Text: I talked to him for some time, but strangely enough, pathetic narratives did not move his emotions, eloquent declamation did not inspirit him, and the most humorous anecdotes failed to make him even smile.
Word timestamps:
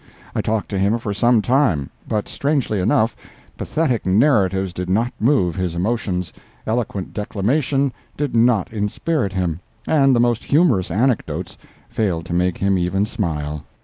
I 0.33 0.41
talked 0.41 0.67
to 0.69 0.79
him 0.79 0.97
for 0.97 1.13
some 1.13 1.43
time, 1.43 1.91
but 2.07 2.27
strangely 2.27 2.79
enough, 2.81 3.15
pathetic 3.55 4.03
narratives 4.03 4.73
did 4.73 4.89
not 4.89 5.13
move 5.19 5.55
his 5.55 5.75
emotions, 5.75 6.33
eloquent 6.65 7.13
declamation 7.13 7.93
did 8.17 8.35
not 8.35 8.73
inspirit 8.73 9.33
him, 9.33 9.59
and 9.85 10.15
the 10.15 10.19
most 10.19 10.45
humorous 10.45 10.89
anecdotes 10.89 11.55
failed 11.87 12.25
to 12.25 12.33
make 12.33 12.57
him 12.57 12.79
even 12.79 13.05
smile. 13.05 13.63